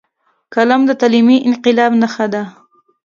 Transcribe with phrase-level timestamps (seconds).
[0.53, 2.43] قلم د تعلیمي انقلاب نښه ده